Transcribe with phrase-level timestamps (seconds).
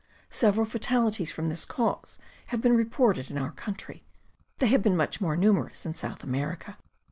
[0.31, 2.17] Several fatalities from this cause
[2.47, 4.03] have been reported in our country;
[4.57, 6.75] they have been much more numerous in South America.